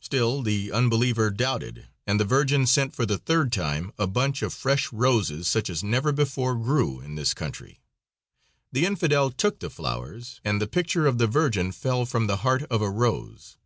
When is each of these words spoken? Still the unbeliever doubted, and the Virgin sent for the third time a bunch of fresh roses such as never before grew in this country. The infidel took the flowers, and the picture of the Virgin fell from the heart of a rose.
Still 0.00 0.40
the 0.40 0.72
unbeliever 0.72 1.28
doubted, 1.28 1.88
and 2.06 2.18
the 2.18 2.24
Virgin 2.24 2.64
sent 2.66 2.94
for 2.94 3.04
the 3.04 3.18
third 3.18 3.52
time 3.52 3.92
a 3.98 4.06
bunch 4.06 4.40
of 4.40 4.54
fresh 4.54 4.90
roses 4.94 5.46
such 5.46 5.68
as 5.68 5.84
never 5.84 6.10
before 6.10 6.54
grew 6.54 7.00
in 7.02 7.16
this 7.16 7.34
country. 7.34 7.78
The 8.72 8.86
infidel 8.86 9.30
took 9.30 9.58
the 9.58 9.68
flowers, 9.68 10.40
and 10.42 10.58
the 10.58 10.66
picture 10.66 11.06
of 11.06 11.18
the 11.18 11.26
Virgin 11.26 11.72
fell 11.72 12.06
from 12.06 12.28
the 12.28 12.36
heart 12.38 12.62
of 12.70 12.80
a 12.80 12.88
rose. 12.88 13.58